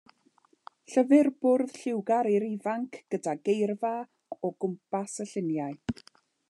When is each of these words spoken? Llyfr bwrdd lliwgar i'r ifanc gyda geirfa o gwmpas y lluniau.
Llyfr 0.93 1.29
bwrdd 1.45 1.75
lliwgar 1.81 2.29
i'r 2.37 2.47
ifanc 2.47 2.99
gyda 3.15 3.37
geirfa 3.49 3.93
o 4.49 4.53
gwmpas 4.65 5.19
y 5.25 5.29
lluniau. 5.35 5.81